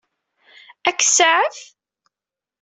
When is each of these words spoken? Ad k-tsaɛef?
Ad 0.87 0.95
k-tsaɛef? 0.97 1.59